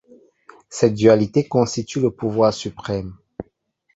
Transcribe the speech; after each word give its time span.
Cette 0.67 0.95
dualité 0.95 1.47
constitue 1.47 1.99
le 1.99 2.09
pouvoir 2.09 2.55
suprême. 2.55 3.15